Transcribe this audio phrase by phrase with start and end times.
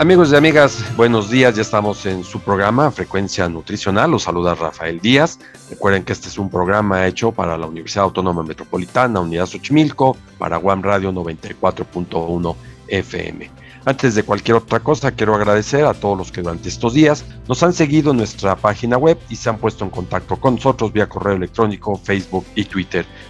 [0.00, 1.54] Amigos y amigas, buenos días.
[1.54, 4.10] Ya estamos en su programa Frecuencia Nutricional.
[4.10, 5.38] Los saluda Rafael Díaz.
[5.68, 10.56] Recuerden que este es un programa hecho para la Universidad Autónoma Metropolitana, Unidad Xochimilco, para
[10.56, 12.56] Guam Radio 94.1
[12.88, 13.50] FM.
[13.84, 17.62] Antes de cualquier otra cosa, quiero agradecer a todos los que durante estos días nos
[17.62, 21.10] han seguido en nuestra página web y se han puesto en contacto con nosotros vía
[21.10, 23.04] correo electrónico, Facebook y Twitter.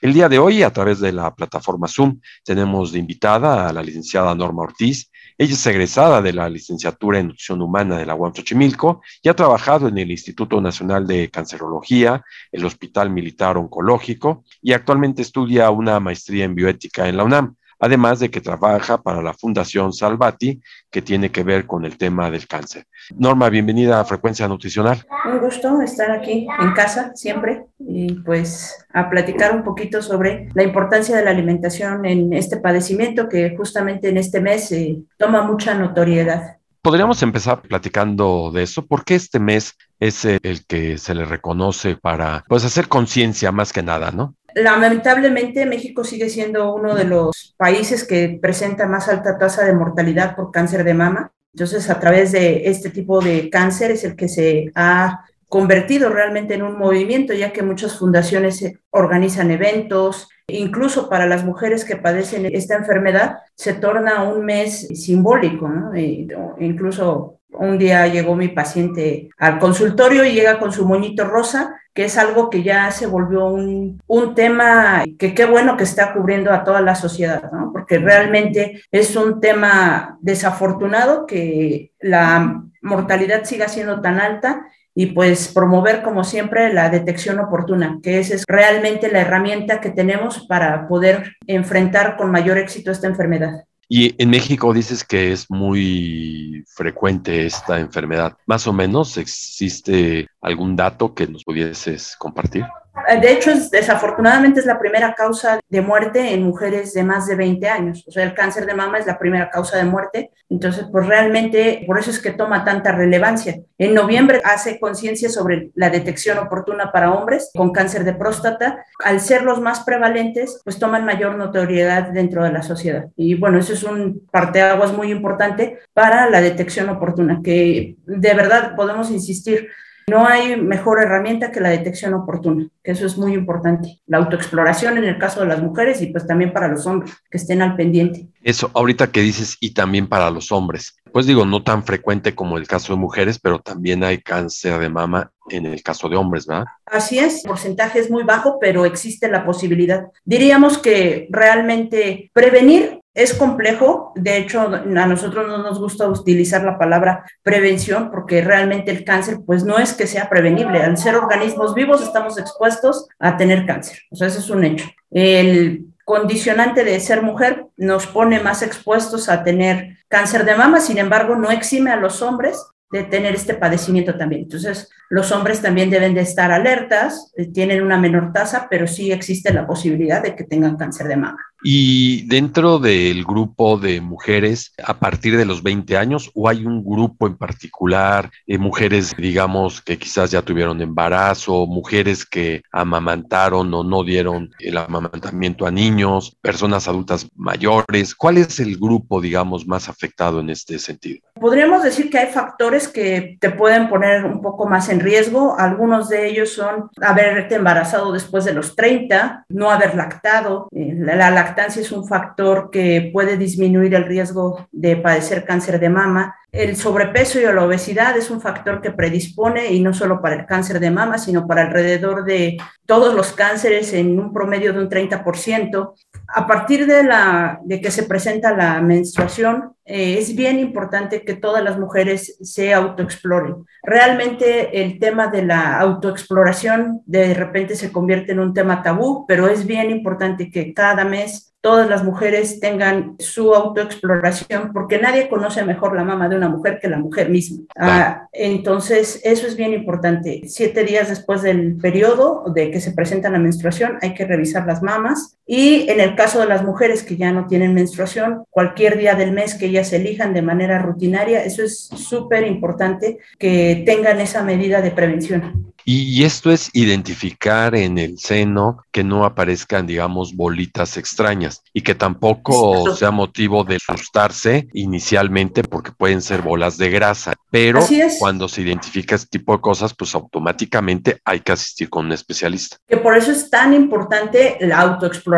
[0.00, 3.82] El día de hoy, a través de la plataforma Zoom, tenemos de invitada a la
[3.82, 8.34] licenciada Norma Ortiz, ella es egresada de la licenciatura en nutrición humana de la UAM
[8.34, 12.22] Xochimilco y ha trabajado en el Instituto Nacional de Cancerología,
[12.52, 18.20] el Hospital Militar Oncológico y actualmente estudia una maestría en bioética en la UNAM además
[18.20, 22.46] de que trabaja para la Fundación Salvati, que tiene que ver con el tema del
[22.46, 22.86] cáncer.
[23.16, 25.04] Norma, bienvenida a Frecuencia Nutricional.
[25.28, 30.62] Un gusto estar aquí en casa siempre y pues a platicar un poquito sobre la
[30.62, 35.74] importancia de la alimentación en este padecimiento que justamente en este mes eh, toma mucha
[35.74, 36.58] notoriedad.
[36.82, 38.86] Podríamos empezar platicando de eso.
[38.86, 43.72] ¿Por qué este mes es el que se le reconoce para pues hacer conciencia más
[43.72, 44.36] que nada, ¿no?
[44.54, 50.36] Lamentablemente, México sigue siendo uno de los países que presenta más alta tasa de mortalidad
[50.36, 51.32] por cáncer de mama.
[51.54, 56.54] Entonces, a través de este tipo de cáncer es el que se ha convertido realmente
[56.54, 62.46] en un movimiento, ya que muchas fundaciones organizan eventos, incluso para las mujeres que padecen
[62.46, 65.94] esta enfermedad, se torna un mes simbólico, ¿no?
[65.94, 66.26] E
[66.58, 72.04] incluso un día llegó mi paciente al consultorio y llega con su moñito rosa que
[72.04, 76.52] es algo que ya se volvió un, un tema que qué bueno que está cubriendo
[76.52, 77.70] a toda la sociedad, ¿no?
[77.72, 85.48] porque realmente es un tema desafortunado que la mortalidad siga siendo tan alta y pues
[85.48, 90.86] promover como siempre la detección oportuna, que esa es realmente la herramienta que tenemos para
[90.86, 93.64] poder enfrentar con mayor éxito esta enfermedad.
[93.88, 98.36] Y en México dices que es muy frecuente esta enfermedad.
[98.46, 102.64] Más o menos, ¿existe algún dato que nos pudieses compartir?
[103.08, 107.36] Eh, de hecho, desafortunadamente es la primera causa de muerte en mujeres de más de
[107.36, 108.04] 20 años.
[108.06, 110.30] O sea, el cáncer de mama es la primera causa de muerte.
[110.50, 113.60] Entonces, pues realmente, por eso es que toma tanta relevancia.
[113.78, 118.84] En noviembre hace conciencia sobre la detección oportuna para hombres con cáncer de próstata.
[119.02, 123.06] Al ser los más prevalentes, pues toman mayor notoriedad dentro de la sociedad.
[123.16, 128.76] Y bueno, eso es un parteaguas muy importante para la detección oportuna, que de verdad
[128.76, 129.68] podemos insistir
[130.06, 134.00] no hay mejor herramienta que la detección oportuna, que eso es muy importante.
[134.06, 137.38] La autoexploración en el caso de las mujeres y pues también para los hombres, que
[137.38, 138.28] estén al pendiente.
[138.42, 140.96] Eso, ahorita que dices, y también para los hombres.
[141.12, 144.88] Pues digo, no tan frecuente como el caso de mujeres, pero también hay cáncer de
[144.88, 146.64] mama en el caso de hombres, ¿verdad?
[146.86, 150.06] Así es, el porcentaje es muy bajo, pero existe la posibilidad.
[150.24, 156.78] Diríamos que realmente prevenir es complejo, de hecho a nosotros no nos gusta utilizar la
[156.78, 161.74] palabra prevención porque realmente el cáncer pues no es que sea prevenible, al ser organismos
[161.74, 164.88] vivos estamos expuestos a tener cáncer, o sea, ese es un hecho.
[165.10, 170.98] El condicionante de ser mujer nos pone más expuestos a tener cáncer de mama, sin
[170.98, 174.42] embargo no exime a los hombres de tener este padecimiento también.
[174.42, 179.10] Entonces, los hombres también deben de estar alertas, eh, tienen una menor tasa, pero sí
[179.10, 181.42] existe la posibilidad de que tengan cáncer de mama.
[181.64, 186.84] Y dentro del grupo de mujeres a partir de los 20 años, o hay un
[186.84, 193.84] grupo en particular, eh, mujeres, digamos, que quizás ya tuvieron embarazo, mujeres que amamantaron o
[193.84, 199.88] no dieron el amamantamiento a niños, personas adultas mayores, ¿cuál es el grupo, digamos, más
[199.88, 201.20] afectado en este sentido?
[201.40, 205.58] Podríamos decir que hay factores que te pueden poner un poco más en riesgo.
[205.58, 211.30] Algunos de ellos son haberte embarazado después de los 30, no haber lactado, eh, la
[211.30, 216.34] lactancia lactancia es un factor que puede disminuir el riesgo de padecer cáncer de mama.
[216.50, 220.46] El sobrepeso y la obesidad es un factor que predispone y no solo para el
[220.46, 222.56] cáncer de mama, sino para alrededor de
[222.86, 225.92] todos los cánceres en un promedio de un 30%.
[226.34, 231.34] A partir de, la, de que se presenta la menstruación, eh, es bien importante que
[231.34, 233.66] todas las mujeres se autoexploren.
[233.82, 239.48] Realmente el tema de la autoexploración de repente se convierte en un tema tabú, pero
[239.48, 245.64] es bien importante que cada mes todas las mujeres tengan su autoexploración, porque nadie conoce
[245.64, 247.64] mejor la mama de una mujer que la mujer misma.
[247.78, 250.42] Ah, entonces, eso es bien importante.
[250.46, 254.82] Siete días después del periodo de que se presenta la menstruación, hay que revisar las
[254.82, 255.38] mamas.
[255.46, 259.32] Y en el caso de las mujeres que ya no tienen menstruación, cualquier día del
[259.32, 264.80] mes que ellas elijan de manera rutinaria, eso es súper importante que tengan esa medida
[264.80, 265.72] de prevención.
[265.84, 271.94] Y esto es identificar en el seno que no aparezcan, digamos, bolitas extrañas y que
[271.94, 277.34] tampoco sea motivo de asustarse inicialmente porque pueden ser bolas de grasa.
[277.50, 277.84] Pero
[278.18, 282.76] cuando se identifica este tipo de cosas, pues automáticamente hay que asistir con un especialista.
[282.86, 285.31] Que por eso es tan importante la autoexploración.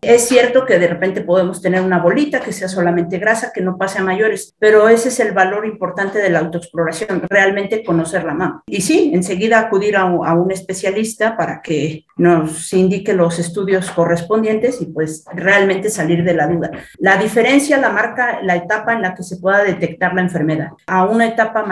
[0.00, 3.76] Es cierto que de repente podemos tener una bolita que sea solamente grasa, que no
[3.76, 8.34] pase a mayores, pero ese es el valor importante de la autoexploración, realmente conocer la
[8.34, 8.62] mama.
[8.66, 14.86] Y sí, enseguida acudir a, un especialista para que nos indique los estudios correspondientes y
[14.86, 16.70] pues realmente salir de la duda.
[16.98, 20.70] La diferencia la marca la etapa en la que se pueda detectar la enfermedad.
[20.86, 21.64] A una etapa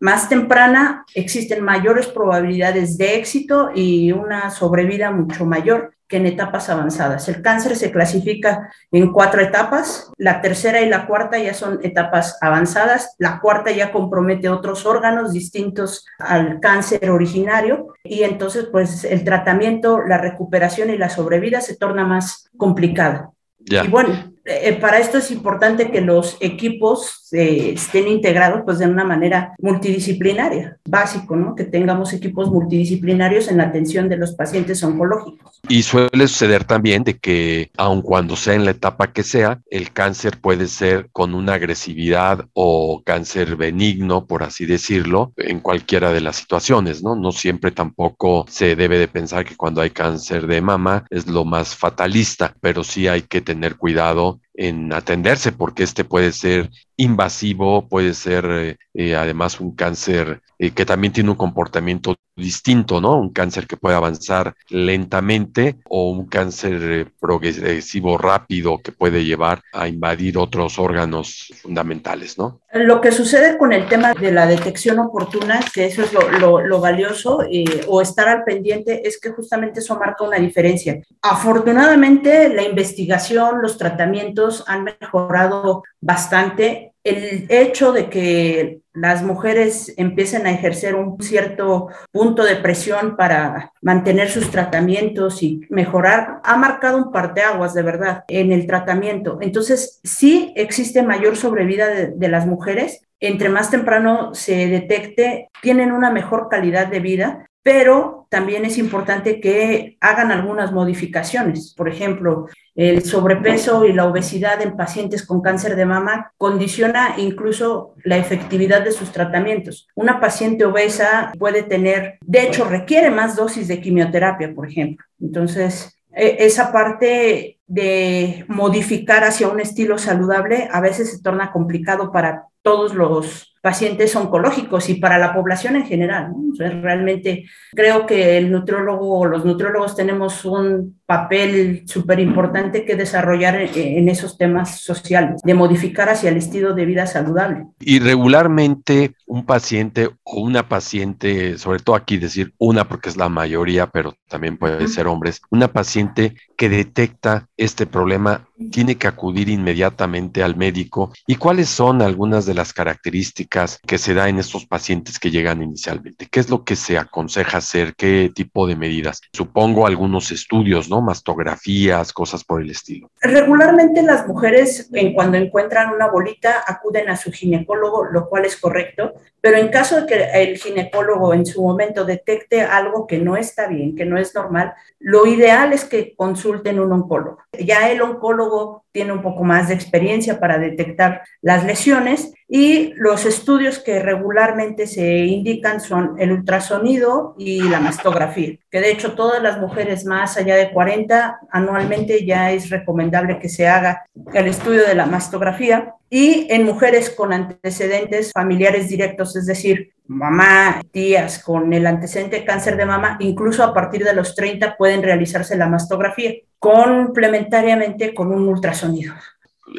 [0.00, 6.68] más temprana existen mayores probabilidades de éxito y una sobrevida mucho mayor que en etapas
[6.68, 7.28] avanzadas.
[7.28, 10.10] El cáncer se clasifica en cuatro etapas.
[10.16, 13.14] La tercera y la cuarta ya son etapas avanzadas.
[13.18, 20.00] La cuarta ya compromete otros órganos distintos al cáncer originario y entonces pues el tratamiento,
[20.02, 23.30] la recuperación y la sobrevida se torna más complicada.
[23.58, 28.86] Y bueno, eh, para esto es importante que los equipos eh, estén integrados pues de
[28.86, 31.54] una manera multidisciplinaria, básico, ¿no?
[31.54, 35.60] Que tengamos equipos multidisciplinarios en la atención de los pacientes oncológicos.
[35.68, 39.92] Y suele suceder también de que, aun cuando sea en la etapa que sea, el
[39.92, 46.20] cáncer puede ser con una agresividad o cáncer benigno, por así decirlo, en cualquiera de
[46.20, 47.16] las situaciones, ¿no?
[47.16, 51.44] No siempre tampoco se debe de pensar que cuando hay cáncer de mama es lo
[51.44, 57.88] más fatalista, pero sí hay que tener cuidado en atenderse porque este puede ser invasivo,
[57.88, 63.16] puede ser eh, eh, además un cáncer eh, que también tiene un comportamiento distinto, ¿no?
[63.16, 69.88] Un cáncer que puede avanzar lentamente o un cáncer progresivo rápido que puede llevar a
[69.88, 72.60] invadir otros órganos fundamentales, ¿no?
[72.72, 76.80] Lo que sucede con el tema de la detección oportuna, que eso es lo, lo
[76.80, 77.40] valioso,
[77.86, 81.00] o estar al pendiente, es que justamente eso marca una diferencia.
[81.22, 90.44] Afortunadamente, la investigación, los tratamientos han mejorado bastante el hecho de que las mujeres empiecen
[90.46, 96.98] a ejercer un cierto punto de presión para mantener sus tratamientos y mejorar, ha marcado
[96.98, 99.38] un parteaguas de verdad en el tratamiento.
[99.40, 103.02] Entonces, sí existe mayor sobrevida de, las mujeres.
[103.20, 109.40] Entre más temprano se detecte, tienen una mejor calidad de vida pero también es importante
[109.40, 111.74] que hagan algunas modificaciones.
[111.76, 112.46] Por ejemplo,
[112.76, 118.82] el sobrepeso y la obesidad en pacientes con cáncer de mama condiciona incluso la efectividad
[118.82, 119.88] de sus tratamientos.
[119.96, 125.04] Una paciente obesa puede tener, de hecho, requiere más dosis de quimioterapia, por ejemplo.
[125.20, 132.12] Entonces, e, esa parte de modificar hacia un estilo saludable a veces se torna complicado
[132.12, 136.32] para todos los pacientes oncológicos y para la población en general.
[136.56, 143.56] realmente creo que el nutriólogo o los nutriólogos tenemos un papel súper importante que desarrollar
[143.56, 147.66] en, esos temas sociales, de modificar hacia el estilo de vida saludable.
[147.80, 153.28] Y regularmente un paciente o una paciente, sobre todo aquí decir una porque es la
[153.28, 159.48] mayoría, pero también puede ser hombres, una paciente que detecta este problema tiene que acudir
[159.48, 161.12] inmediatamente al médico.
[161.26, 165.62] ¿Y cuáles son algunas de las características que se da en estos pacientes que llegan
[165.62, 166.26] inicialmente?
[166.30, 167.94] ¿Qué es lo que se aconseja hacer?
[167.94, 169.20] ¿Qué tipo de medidas?
[169.32, 171.02] Supongo algunos estudios, ¿no?
[171.02, 173.10] Mastografías, cosas por el estilo.
[173.20, 178.56] Regularmente las mujeres, en cuando encuentran una bolita, acuden a su ginecólogo, lo cual es
[178.56, 183.36] correcto, pero en caso de que el ginecólogo en su momento detecte algo que no
[183.36, 186.14] está bien, que no es normal, lo ideal es que
[186.46, 187.38] consulten un oncólogo.
[187.52, 192.94] Ya el oncólogo oncólogo tiene un poco más de experiencia para detectar las lesiones y
[192.94, 199.12] los estudios que regularmente se indican son el ultrasonido y la mastografía, que de hecho
[199.12, 204.46] todas las mujeres más allá de 40 anualmente ya es recomendable que se haga el
[204.46, 211.42] estudio de la mastografía y en mujeres con antecedentes familiares directos, es decir, mamá, tías
[211.42, 215.54] con el antecedente de cáncer de mama, incluso a partir de los 30 pueden realizarse
[215.54, 216.32] la mastografía
[216.66, 219.14] complementariamente con un ultrasonido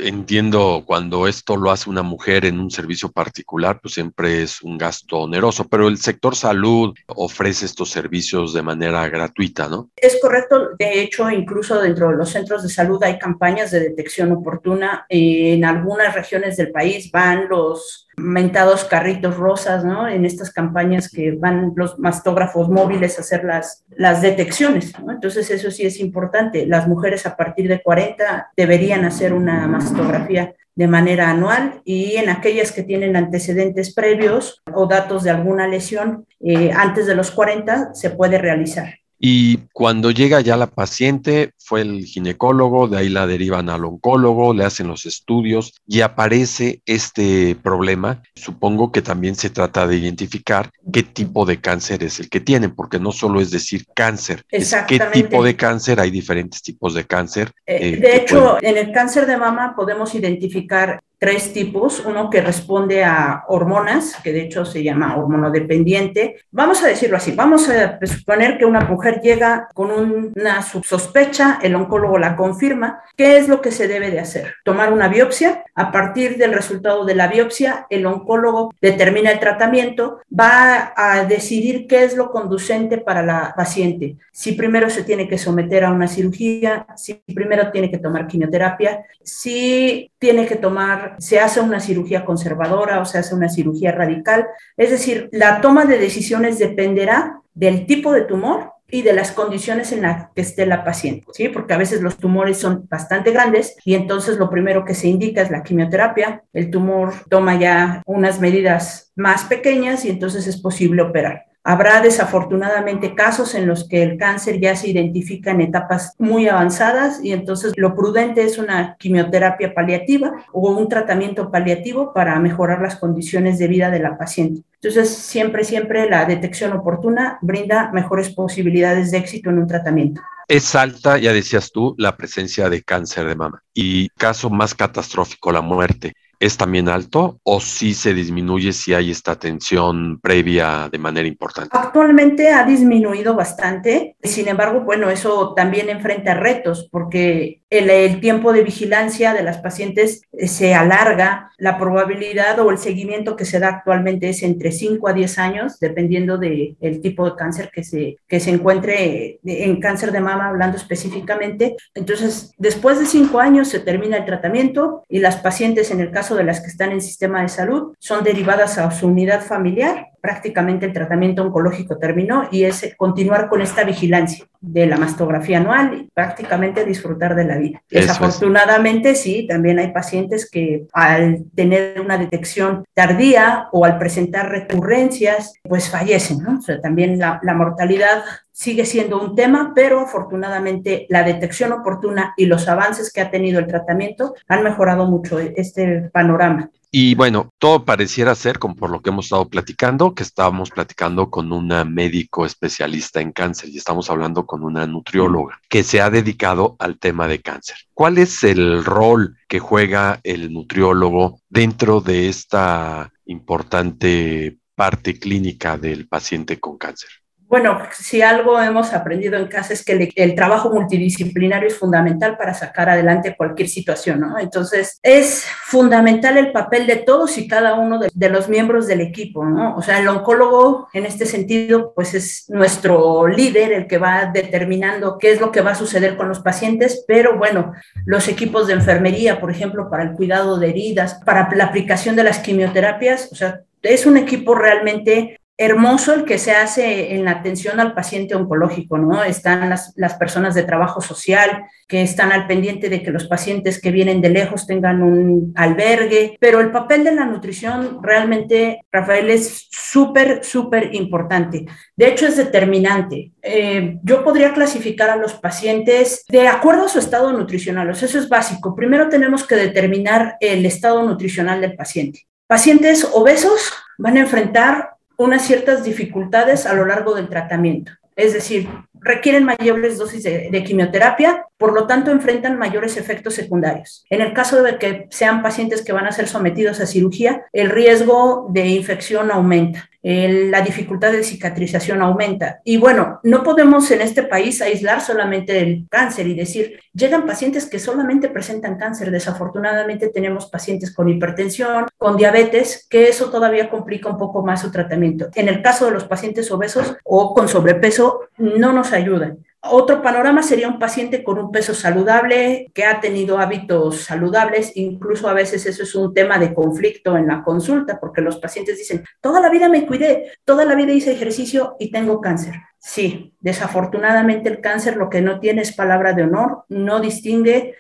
[0.01, 4.77] entiendo cuando esto lo hace una mujer en un servicio particular, pues siempre es un
[4.77, 9.89] gasto oneroso, pero el sector salud ofrece estos servicios de manera gratuita, ¿no?
[9.95, 10.69] Es correcto.
[10.77, 15.05] De hecho, incluso dentro de los centros de salud hay campañas de detección oportuna.
[15.09, 20.07] En algunas regiones del país van los mentados carritos rosas, ¿no?
[20.07, 25.11] En estas campañas que van los mastógrafos móviles a hacer las, las detecciones, ¿no?
[25.11, 26.65] Entonces eso sí es importante.
[26.65, 32.29] Las mujeres a partir de 40 deberían hacer una mastografía de manera anual y en
[32.29, 37.95] aquellas que tienen antecedentes previos o datos de alguna lesión eh, antes de los 40
[37.95, 38.99] se puede realizar.
[39.19, 44.53] Y cuando llega ya la paciente, fue el ginecólogo, de ahí la derivan al oncólogo,
[44.53, 48.21] le hacen los estudios y aparece este problema.
[48.35, 52.75] Supongo que también se trata de identificar qué tipo de cáncer es el que tienen,
[52.75, 57.05] porque no solo es decir cáncer, es qué tipo de cáncer, hay diferentes tipos de
[57.05, 57.51] cáncer.
[57.65, 62.41] Eh, eh, de hecho, en el cáncer de mama podemos identificar tres tipos, uno que
[62.41, 66.37] responde a hormonas, que de hecho se llama hormonodependiente.
[66.51, 71.75] Vamos a decirlo así, vamos a suponer que una mujer llega con una sospecha, el
[71.75, 73.01] oncólogo la confirma.
[73.15, 74.55] ¿Qué es lo que se debe de hacer?
[74.63, 75.63] Tomar una biopsia.
[75.73, 81.87] A partir del resultado de la biopsia, el oncólogo determina el tratamiento, va a decidir
[81.87, 84.17] qué es lo conducente para la paciente.
[84.31, 89.03] Si primero se tiene que someter a una cirugía, si primero tiene que tomar quimioterapia,
[89.23, 94.47] si tiene que tomar se hace una cirugía conservadora o se hace una cirugía radical.
[94.75, 99.91] Es decir, la toma de decisiones dependerá del tipo de tumor y de las condiciones
[99.91, 101.49] en las que esté la paciente, ¿sí?
[101.49, 105.41] Porque a veces los tumores son bastante grandes y entonces lo primero que se indica
[105.41, 106.43] es la quimioterapia.
[106.53, 111.46] El tumor toma ya unas medidas más pequeñas y entonces es posible operar.
[111.69, 117.19] Habrá desafortunadamente casos en los que el cáncer ya se identifica en etapas muy avanzadas
[117.21, 122.95] y entonces lo prudente es una quimioterapia paliativa o un tratamiento paliativo para mejorar las
[122.95, 124.61] condiciones de vida de la paciente.
[124.75, 130.21] Entonces, siempre, siempre la detección oportuna brinda mejores posibilidades de éxito en un tratamiento.
[130.47, 135.51] Es alta, ya decías tú, la presencia de cáncer de mama y caso más catastrófico,
[135.51, 140.97] la muerte es también alto o si se disminuye si hay esta atención previa de
[140.97, 141.69] manera importante?
[141.77, 148.63] Actualmente ha disminuido bastante, sin embargo, bueno, eso también enfrenta retos porque el, tiempo de
[148.63, 153.69] vigilancia de las pacientes eh, se alarga, la probabilidad o el seguimiento que se da
[153.69, 158.17] actualmente es entre 5 a 10 años, dependiendo del el tipo de cáncer que se,
[158.27, 161.75] que se encuentre en cáncer de mama, hablando específicamente.
[161.93, 166.35] Entonces, después de 5 años se termina el tratamiento y las pacientes, en el caso
[166.35, 170.07] de las que están en sistema de salud son derivadas a su unidad familiar.
[170.21, 175.93] Prácticamente el tratamiento oncológico terminó y es continuar con esta vigilancia de la mastografía anual
[175.93, 177.81] y prácticamente disfrutar de la vida.
[177.89, 185.53] Desafortunadamente, sí, también hay pacientes que al tener una detección tardía o al presentar recurrencias,
[185.63, 186.57] pues fallecen, ¿no?
[186.57, 188.23] O sea, también la, la mortalidad
[188.57, 193.59] sigue siendo un tema, pero afortunadamente la detección oportuna y los avances que ha tenido
[193.59, 196.71] el tratamiento han mejorado mucho este panorama.
[196.99, 201.29] Y bueno, todo pareciera ser, como por lo que hemos estado platicando, que estábamos platicando
[201.29, 206.09] con una médico especialista en cáncer y estamos hablando con una nutrióloga que se ha
[206.09, 207.77] dedicado al tema de cáncer.
[207.93, 216.07] ¿Cuál es el rol que juega el nutriólogo dentro de esta importante parte clínica del
[216.07, 217.11] paciente con cáncer?
[217.49, 222.53] Bueno, si algo hemos aprendido en casa es que el, trabajo multidisciplinario es fundamental para
[222.53, 224.37] sacar adelante cualquier situación, ¿no?
[224.37, 228.99] Entonces, es fundamental el papel de todos y cada uno de, de, los miembros del
[228.99, 229.77] equipo, ¿no?
[229.77, 235.17] O sea, el oncólogo, en este sentido, pues es nuestro líder, el que va determinando
[235.17, 237.71] qué es lo que va a suceder con los pacientes, pero bueno,
[238.05, 242.25] los equipos de enfermería, por ejemplo, para el cuidado de heridas, para la aplicación de
[242.25, 247.31] las quimioterapias, o sea, es un equipo realmente hermoso el que se hace en la
[247.31, 249.23] atención al paciente oncológico, ¿no?
[249.23, 253.81] Están las, las, personas de trabajo social que están al pendiente de que los pacientes
[253.81, 259.31] que vienen de lejos tengan un albergue, pero el papel de la nutrición realmente, Rafael,
[259.31, 261.65] es súper, súper importante.
[261.95, 263.31] De hecho, es determinante.
[263.41, 268.29] Eh, yo podría clasificar a los pacientes de acuerdo a su estado nutricional, eso es
[268.29, 268.75] básico.
[268.75, 272.27] Primero tenemos que determinar el estado nutricional del paciente.
[272.45, 277.91] Pacientes obesos van a enfrentar unas ciertas dificultades a lo largo del tratamiento.
[278.15, 278.67] Es decir,
[278.99, 284.05] requieren mayores dosis de, quimioterapia, por lo tanto enfrentan mayores efectos secundarios.
[284.09, 287.69] En el caso de que sean pacientes que van a ser sometidos a cirugía, el
[287.69, 292.61] riesgo de infección aumenta, la dificultad de cicatrización aumenta.
[292.63, 297.65] Y bueno, no podemos en este país aislar solamente el cáncer y decir, llegan pacientes
[297.65, 299.11] que solamente presentan cáncer.
[299.11, 304.71] Desafortunadamente tenemos pacientes con hipertensión, con diabetes, que eso todavía complica un poco más su
[304.71, 305.27] tratamiento.
[305.35, 309.39] En el caso de los pacientes obesos o con sobrepeso, no nos ayudan.
[309.69, 315.29] Otro panorama sería un paciente con un peso saludable, que ha tenido hábitos saludables, incluso
[315.29, 319.03] a veces eso es un tema de conflicto en la consulta, porque los pacientes dicen,
[319.21, 322.55] toda la vida me cuidé, toda la vida hice ejercicio y tengo cáncer.
[322.79, 327.75] Sí, desafortunadamente el cáncer lo que no tiene es palabra de honor, no distingue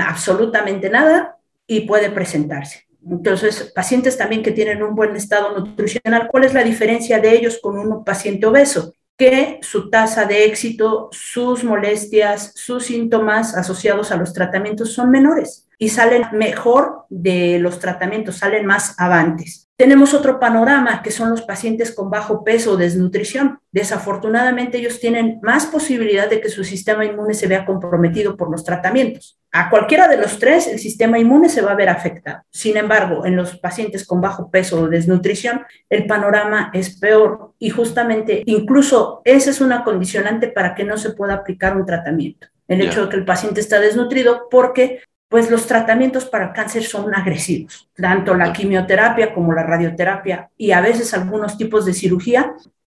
[0.00, 2.86] absolutamente nada y puede presentarse.
[3.08, 7.58] Entonces, pacientes también que tienen un buen estado nutricional, ¿cuál es la diferencia de ellos
[7.60, 8.94] con un paciente obeso?
[9.16, 15.68] Que su tasa de éxito, sus molestias, sus síntomas asociados a los tratamientos son menores
[15.78, 19.68] y salen mejor de los tratamientos, salen más avantes.
[19.82, 23.58] Tenemos otro panorama que son los pacientes con bajo peso o desnutrición.
[23.72, 28.62] Desafortunadamente ellos tienen más posibilidad de que su sistema inmune se vea comprometido por los
[28.62, 29.40] tratamientos.
[29.50, 32.44] A cualquiera de los tres el sistema inmune se va a ver afectado.
[32.50, 37.70] Sin embargo, en los pacientes con bajo peso o desnutrición el panorama es peor y
[37.70, 42.80] justamente incluso esa es una condicionante para que no se pueda aplicar un tratamiento el
[42.80, 47.88] hecho de que el paciente está desnutrido porque pues los tratamientos para cáncer son agresivos,
[47.96, 52.52] tanto la quimioterapia como la radioterapia y a veces algunos tipos de cirugía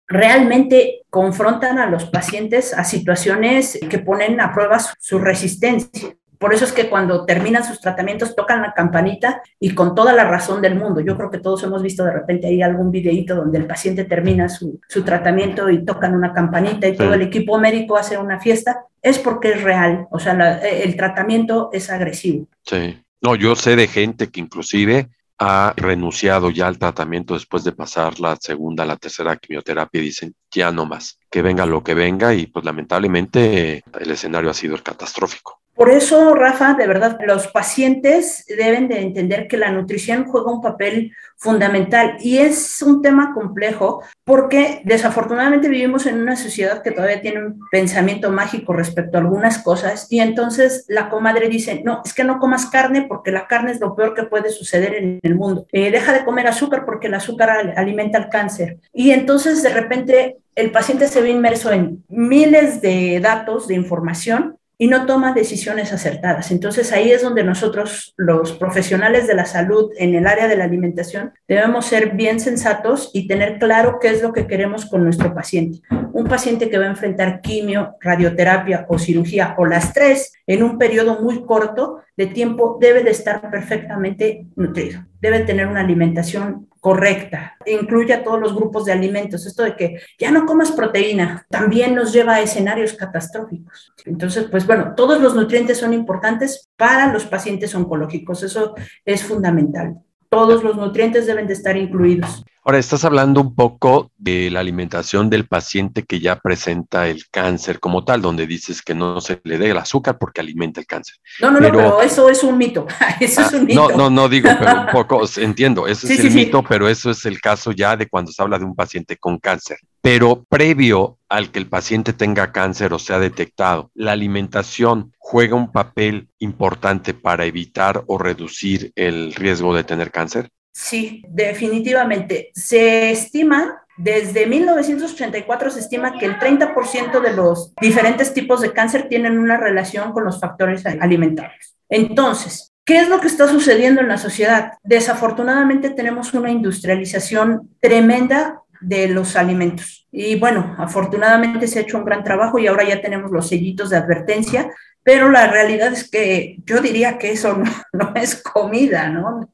[0.08, 6.16] realmente confrontan a los pacientes a situaciones que ponen a prueba su resistencia.
[6.40, 10.26] Por eso es que cuando terminan sus tratamientos tocan la campanita y con toda la
[10.26, 11.02] razón del mundo.
[11.02, 14.50] Yo creo que todos hemos visto de repente ahí algún videíto donde el paciente termina
[14.50, 18.86] su, tratamiento y tocan una campanita y todo el equipo médico hace una fiesta.
[19.02, 22.48] Es porque es real, o sea, el tratamiento es agresivo.
[22.64, 22.98] Sí.
[23.22, 28.20] No, yo sé de gente que inclusive ha renunciado ya al tratamiento después de pasar
[28.20, 32.34] la segunda, la tercera quimioterapia y dicen ya no más, que venga lo que venga
[32.34, 35.62] y pues lamentablemente el escenario ha sido catastrófico.
[35.78, 40.60] Por eso, Rafa, de verdad, los pacientes deben de entender que la nutrición juega un
[40.60, 47.22] papel fundamental y es un tema complejo porque desafortunadamente vivimos en una sociedad que todavía
[47.22, 52.16] tiene un pensamiento mágico respecto a algunas cosas y entonces la comadre dice, no, es
[52.16, 55.36] que no comas carne porque la carne es lo peor que puede suceder en el
[55.36, 55.68] mundo.
[55.72, 58.80] Eh, deja de comer azúcar porque el azúcar alimenta el cáncer.
[58.94, 64.57] Y entonces de repente el paciente se ve inmerso en miles de datos, de información
[64.78, 66.52] y no toma decisiones acertadas.
[66.52, 70.66] Entonces ahí es donde nosotros, los profesionales de la salud en el área de la
[70.66, 75.34] alimentación, debemos ser bien sensatos y tener claro qué es lo que queremos con nuestro
[75.34, 75.80] paciente.
[76.14, 80.78] Un paciente que va a enfrentar quimio, radioterapia o cirugía o las tres en un
[80.78, 87.58] periodo muy corto de tiempo debe de estar perfectamente nutrido, debe tener una alimentación correcta,
[87.66, 89.46] incluye a todos los grupos de alimentos.
[89.46, 93.92] Esto de que ya no comas proteína también nos lleva a escenarios catastróficos.
[94.06, 98.42] Entonces, pues bueno, todos los nutrientes son importantes para los pacientes oncológicos.
[98.42, 98.74] Eso
[99.04, 99.98] es fundamental.
[100.30, 102.46] Todos los nutrientes deben de estar incluidos.
[102.68, 107.80] Ahora, estás hablando un poco de la alimentación del paciente que ya presenta el cáncer
[107.80, 111.16] como tal, donde dices que no se le dé el azúcar porque alimenta el cáncer.
[111.40, 112.86] No, no, no, pero eso es un mito.
[113.22, 113.90] eso es un mito.
[113.92, 117.26] No, no, no digo, pero un poco, entiendo, eso es el mito, pero eso es
[117.26, 119.78] el caso ya de cuando se habla de un paciente con cáncer.
[120.02, 125.72] Pero previo al que el paciente tenga cáncer o sea detectado, la alimentación juega un
[125.72, 130.50] papel importante para evitar o reducir el riesgo de tener cáncer.
[130.80, 132.52] Sí, definitivamente.
[132.54, 139.10] Se estima, desde 1984 se estima que el 30% de los diferentes tipos de cáncer
[139.10, 141.76] tienen una relación con los factores alimentarios.
[141.90, 144.72] Entonces, ¿Qué es lo que está sucediendo en la sociedad?
[144.82, 150.08] Desafortunadamente tenemos una industrialización tremenda de los alimentos.
[150.10, 153.90] Y bueno, afortunadamente se ha hecho un gran trabajo y ahora ya tenemos los sellitos
[153.90, 154.72] de advertencia
[155.08, 159.50] pero la realidad es que yo diría que eso no, es comida, ¿no?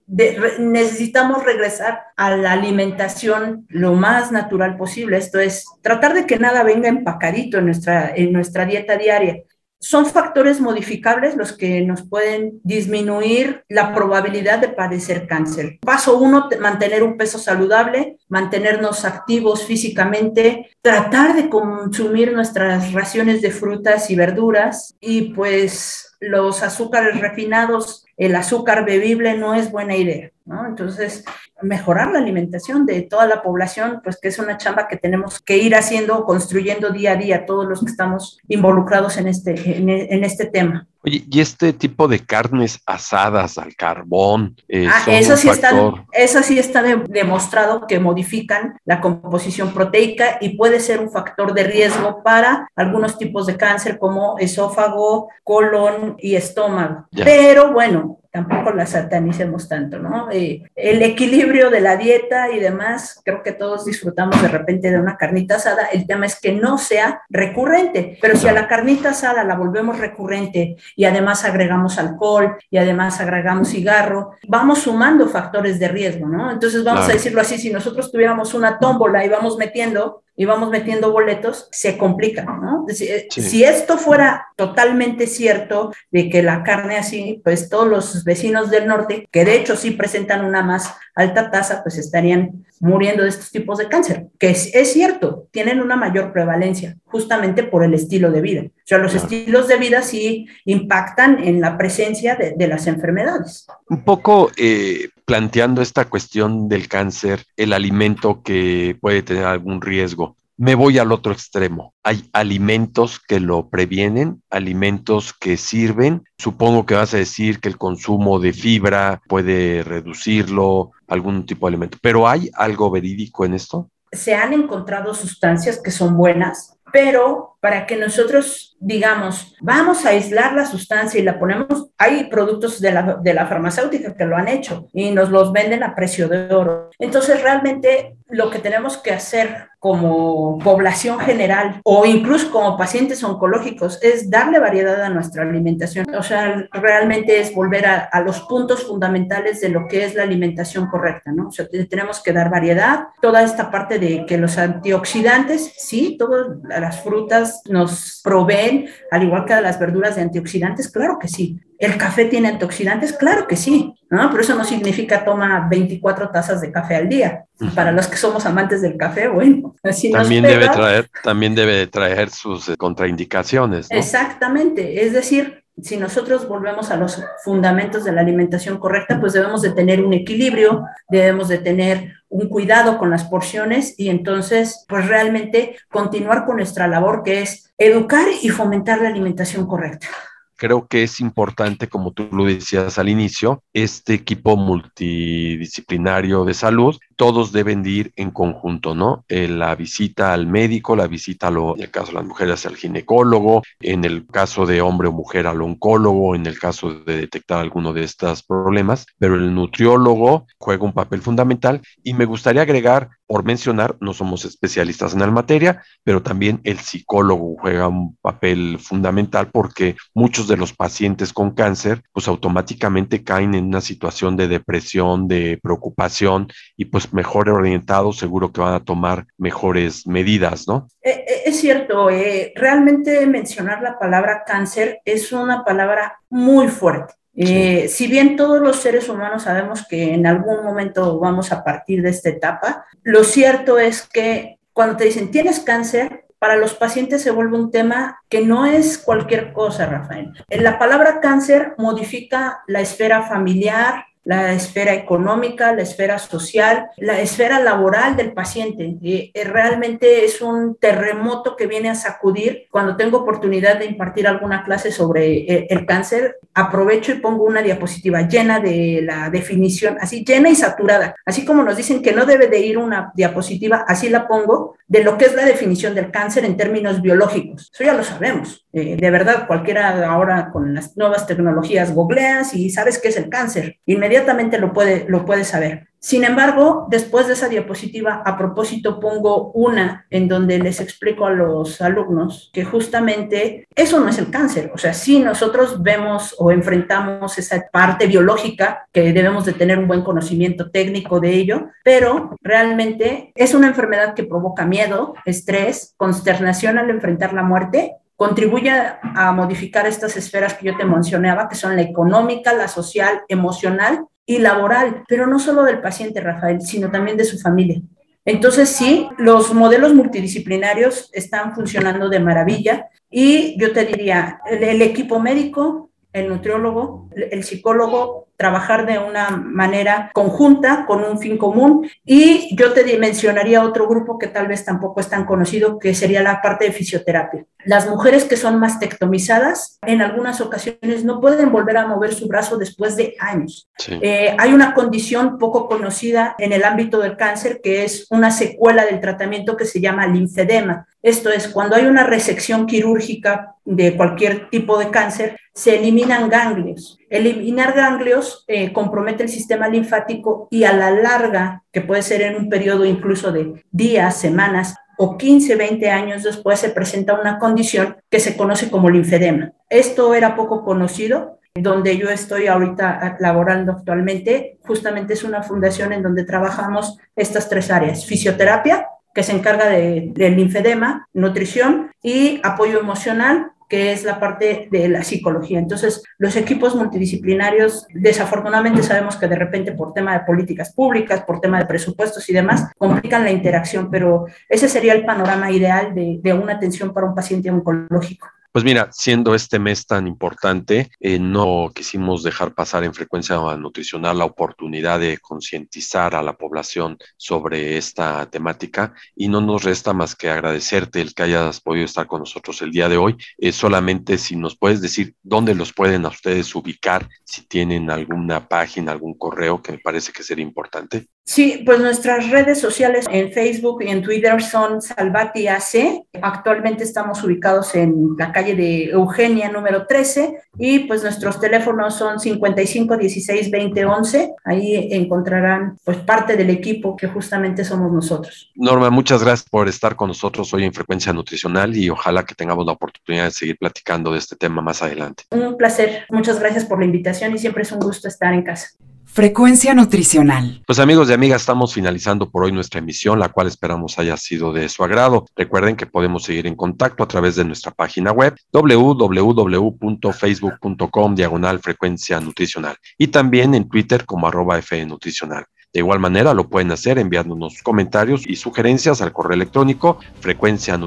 [0.58, 6.64] necesitamos regresar a la alimentación lo más natural posible, esto es tratar de que nada
[6.64, 9.44] venga empacadito en nuestra, en nuestra dieta diaria
[9.84, 15.78] son factores modificables los que nos pueden disminuir la probabilidad de padecer cáncer.
[15.82, 23.52] Paso uno, mantener un peso saludable, mantenernos activos físicamente, tratar de consumir nuestras raciones de
[23.52, 30.32] frutas y verduras y pues los azúcares refinados, el azúcar bebible no es buena idea,
[30.46, 30.66] ¿no?
[30.66, 31.26] Entonces,
[31.62, 35.58] mejorar la alimentación de toda la población, pues que es una chamba que tenemos que
[35.58, 40.46] ir haciendo, construyendo día a día todos los que estamos involucrados en este, en, este
[40.46, 40.88] tema.
[41.06, 45.72] Oye, y este tipo de carnes asadas al carbón, eh, ah, eso, sí está,
[46.14, 51.64] eso sí está demostrado que modifican la composición proteica y puede ser un factor de
[51.64, 57.06] riesgo para algunos tipos de cáncer como esófago, colon y estómago.
[57.12, 60.32] Pero bueno, tampoco la satanicemos tanto, ¿no?
[60.32, 65.00] Eh, el equilibrio de la dieta y demás, creo que todos disfrutamos de repente de
[65.00, 69.10] una carnita asada, el tema es que no sea recurrente, pero si a la carnita
[69.10, 75.80] asada la volvemos recurrente y además agregamos alcohol y además agregamos cigarro, vamos sumando factores
[75.80, 76.50] de riesgo, ¿no?
[76.50, 80.70] Entonces vamos a decirlo así, si nosotros tuviéramos una tómbola y vamos metiendo y vamos
[80.70, 82.86] metiendo boletos, se complica, ¿no?
[82.90, 88.72] Eh, si, esto fuera totalmente cierto de que la carne así, pues todos los vecinos
[88.72, 93.30] del norte, que de hecho sí presentan una más alta tasa, pues estarían muriendo de
[93.30, 98.32] estos tipos de cáncer, que es, cierto, tienen una mayor prevalencia justamente por el estilo
[98.32, 98.64] de vida.
[98.66, 103.68] O sea, los estilos de vida sí impactan en la presencia de, las enfermedades.
[103.90, 110.36] Un poco eh, planteando esta cuestión del cáncer, el alimento que puede tener algún riesgo.
[110.56, 111.94] Me voy al otro extremo.
[112.04, 116.24] Hay alimentos que lo previenen, alimentos que sirven.
[116.38, 121.72] Supongo que vas a decir que el consumo de fibra puede reducirlo, algún tipo de
[121.72, 121.98] alimento.
[122.02, 123.90] Pero ¿hay algo verídico en esto?
[124.12, 130.54] Se han encontrado sustancias que son buenas, pero para que nosotros digamos, vamos a aislar
[130.54, 134.50] la sustancia y la ponemos, hay productos de la, de la farmacéutica que lo han
[134.50, 136.90] hecho y nos los venden a precio de oro.
[137.00, 144.00] Entonces, realmente lo que tenemos que hacer como población general o incluso como pacientes oncológicos
[144.02, 146.06] es darle variedad a nuestra alimentación.
[146.16, 150.24] O sea, realmente es volver a, a los puntos fundamentales de lo que es la
[150.24, 151.50] alimentación correcta, ¿no?
[151.50, 156.48] O sea, tenemos que dar variedad, toda esta parte de que los antioxidantes, sí, todas
[156.64, 161.60] las frutas nos proveen, al igual que las verduras de antioxidantes, claro que sí.
[161.80, 163.14] ¿El café tiene antioxidantes?
[163.14, 164.30] Claro que sí, ¿no?
[164.30, 167.46] Pero eso no significa toma 24 tazas de café al día.
[167.76, 172.30] Para los que somos amantes del café, bueno, así también debe traer También debe traer
[172.30, 173.88] sus eh, contraindicaciones.
[173.90, 179.62] Exactamente, es decir, si nosotros volvemos a los fundamentos de la alimentación correcta, pues debemos
[179.62, 185.08] de tener un equilibrio, debemos de tener un cuidado con las porciones y entonces, pues
[185.08, 190.08] realmente continuar con nuestra labor que es educar y fomentar la alimentación correcta.
[190.56, 196.98] Creo que es importante, como tú lo decías al inicio, este equipo multidisciplinario de salud,
[197.16, 199.26] todos deben ir en conjunto, ¿no?
[199.28, 202.76] Eh, la visita al médico, la visita, lo, en el caso de las mujeres, al
[202.76, 207.60] ginecólogo, en el caso de hombre o mujer, al oncólogo, en el caso de detectar
[207.60, 213.10] alguno de estos problemas, pero el nutriólogo juega un papel fundamental y me gustaría agregar
[213.26, 218.78] por mencionar, no somos especialistas en la materia, pero también el psicólogo juega un papel
[218.80, 224.48] fundamental porque muchos de los pacientes con cáncer pues automáticamente caen en una situación de
[224.48, 226.48] depresión, de preocupación
[226.78, 230.88] y pues mejor orientados seguro que van a tomar mejores medidas, ¿no?
[231.02, 237.16] Eh, eh, es cierto, eh, realmente mencionar la palabra cáncer es una palabra muy fuerte.
[237.36, 242.04] Eh, si bien todos los seres humanos sabemos que en algún momento vamos a partir
[242.04, 247.22] de esta etapa, lo cierto es que cuando te dicen tienes cáncer, para los pacientes
[247.22, 250.34] se vuelve un tema que no es cualquier cosa, Rafael.
[250.50, 257.60] La palabra cáncer modifica la esfera familiar, la esfera económica, la esfera social, la esfera
[257.60, 258.96] laboral del paciente.
[259.02, 262.68] Y eh, realmente es un terremoto que viene a sacudir.
[262.72, 267.62] Cuando tengo oportunidad de impartir alguna clase sobre eh, el cáncer, aprovecho y pongo una
[267.62, 271.16] diapositiva llena de la definición, así llena y saturada.
[271.26, 275.04] Así como nos dicen que no debe de ir una diapositiva, así la pongo, de
[275.04, 277.72] lo que es la definición del cáncer en términos biológicos.
[277.74, 278.66] Eso ya lo sabemos.
[278.74, 283.30] Eh, de verdad, cualquiera ahora con las nuevas tecnologías googleas y sabes qué es el
[283.30, 283.80] cáncer.
[284.14, 285.88] Inmediatamente lo puede, lo puede saber.
[285.98, 291.32] Sin embargo, después de esa diapositiva, a propósito, pongo una en donde les explico a
[291.32, 294.70] los alumnos que justamente eso no es el cáncer.
[294.76, 299.88] O sea, sí nosotros vemos o enfrentamos esa parte biológica que debemos de tener un
[299.88, 306.78] buen conocimiento técnico de ello, pero realmente es una enfermedad que provoca miedo, estrés, consternación
[306.78, 311.76] al enfrentar la muerte contribuye a modificar estas esferas que yo te mencionaba, que son
[311.76, 317.18] la económica, la social, emocional y laboral, pero no solo del paciente, Rafael, sino también
[317.18, 317.82] de su familia.
[318.24, 325.20] Entonces, sí, los modelos multidisciplinarios están funcionando de maravilla y yo te diría, el, equipo
[325.20, 332.56] médico, el nutriólogo, el psicólogo, trabajar de una manera conjunta con un fin común y
[332.56, 336.42] yo te mencionaría otro grupo que tal vez tampoco es tan conocido, que sería la
[336.42, 337.46] parte de fisioterapia.
[337.64, 342.58] Las mujeres que son mastectomizadas en algunas ocasiones no pueden volver a mover su brazo
[342.58, 343.70] después de años.
[343.88, 348.86] Eh, hay una condición poco conocida en el ámbito del cáncer que es una secuela
[348.86, 350.88] del tratamiento que se llama linfedema.
[351.04, 356.98] Esto es, cuando hay una resección quirúrgica de cualquier tipo de cáncer, se eliminan ganglios.
[357.10, 362.38] Eliminar ganglios eh, compromete el sistema linfático y a la larga, que puede ser en
[362.38, 367.98] un periodo incluso de días, semanas, o 15, 20 años después se presenta una condición
[368.10, 369.52] que se conoce como linfedema.
[369.70, 376.02] Esto era poco conocido, donde yo estoy ahorita laborando actualmente, justamente es una fundación en
[376.02, 382.80] donde trabajamos estas tres áreas, fisioterapia, que se encarga de, del linfedema, nutrición y apoyo
[382.80, 385.58] emocional que es la parte de la psicología.
[385.58, 391.42] Entonces, los equipos multidisciplinarios, desafortunadamente sabemos que de repente por tema de políticas públicas, por
[391.42, 396.20] tema de presupuestos y demás, complican la interacción, pero ese sería el panorama ideal de,
[396.22, 398.28] de una atención para un paciente oncológico.
[398.54, 404.20] Pues mira, siendo este mes tan importante, eh, no quisimos dejar pasar en frecuencia nutricional
[404.20, 410.16] la oportunidad de concientizar a la población sobre esta temática y no nos resta más
[410.16, 413.18] que agradecerte el que hayas podido estar con nosotros el día de hoy.
[413.40, 418.48] Eh, solamente si nos puedes decir dónde los pueden a ustedes ubicar, si tienen alguna
[418.48, 421.08] página, algún correo que me parece que sería importante.
[421.26, 426.06] Sí, pues nuestras redes sociales en Facebook y en Twitter son Salvati AC.
[426.22, 432.20] Actualmente estamos ubicados en la calle de Eugenia número 13 y pues nuestros teléfonos son
[432.20, 434.34] 55 16 20 11.
[434.44, 438.52] Ahí encontrarán pues parte del equipo que justamente somos nosotros.
[438.56, 442.66] Norma, muchas gracias por estar con nosotros hoy en Frecuencia Nutricional y ojalá que tengamos
[442.66, 445.24] la oportunidad de seguir platicando de este tema más adelante.
[445.32, 446.06] Un placer.
[446.10, 448.72] Muchas gracias por la invitación y siempre es un gusto estar en casa.
[449.14, 450.64] Frecuencia nutricional.
[450.66, 454.52] Pues amigos y amigas, estamos finalizando por hoy nuestra emisión, la cual esperamos haya sido
[454.52, 455.28] de su agrado.
[455.36, 462.20] Recuerden que podemos seguir en contacto a través de nuestra página web www.facebook.com diagonal frecuencia
[462.20, 465.46] nutricional y también en Twitter como arroba nutricional.
[465.74, 470.80] De igual manera, lo pueden hacer enviándonos comentarios y sugerencias al correo electrónico frecuencia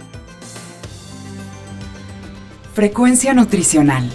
[2.74, 4.08] Frecuencia Nutricional.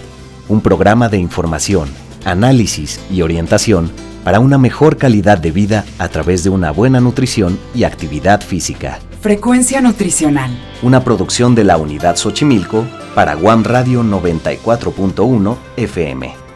[0.48, 1.88] Un programa de información,
[2.24, 3.90] análisis y orientación
[4.24, 8.98] para una mejor calidad de vida a través de una buena nutrición y actividad física.
[9.20, 10.50] Frecuencia Nutricional.
[10.82, 16.47] Una producción de la Unidad Xochimilco para Guam Radio 94.1 FM.